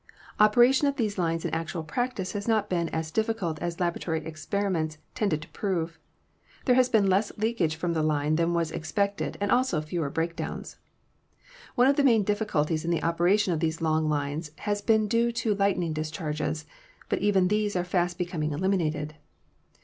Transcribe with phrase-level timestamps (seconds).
[0.39, 4.97] Operation of these lines in actual practice has not been as difficult as laboratory experiments
[5.13, 5.99] tended to prove.
[6.65, 10.09] There has been less leakage from the line than was ex pected and also fewer
[10.09, 10.77] breakdowns.
[11.75, 15.07] One of the main dif ficulties in the operation of these long lines has been
[15.07, 16.65] due to lightning discharges,
[17.07, 19.11] but even these are fast being elim inated.